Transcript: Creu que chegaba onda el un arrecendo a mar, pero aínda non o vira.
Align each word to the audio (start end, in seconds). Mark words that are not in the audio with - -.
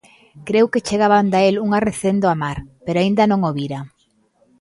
Creu 0.49 0.65
que 0.73 0.83
chegaba 0.87 1.21
onda 1.23 1.39
el 1.49 1.55
un 1.65 1.69
arrecendo 1.79 2.25
a 2.29 2.35
mar, 2.43 2.57
pero 2.85 2.97
aínda 2.99 3.23
non 3.29 3.41
o 3.49 3.51
vira. 3.59 3.79